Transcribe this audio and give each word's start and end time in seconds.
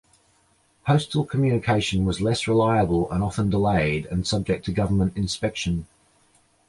Postal 0.83 1.23
communications 1.25 2.03
was 2.07 2.21
less 2.21 2.47
reliable 2.47 3.11
and 3.11 3.23
often 3.23 3.51
delayed 3.51 4.07
and 4.07 4.25
subject 4.25 4.65
to 4.65 4.71
government 4.71 5.15
inspection. 5.15 5.85